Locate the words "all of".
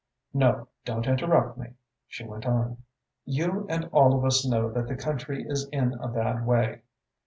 3.91-4.25